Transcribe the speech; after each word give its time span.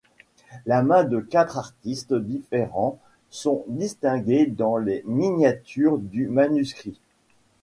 La 0.65 0.81
main 0.81 1.03
de 1.03 1.19
quatre 1.19 1.59
artistes 1.59 2.15
différents 2.15 2.97
sont 3.29 3.63
distingués 3.67 4.47
dans 4.47 4.77
les 4.77 5.03
miniatures 5.05 5.99
du 5.99 6.25
manuscrit. 6.27 6.99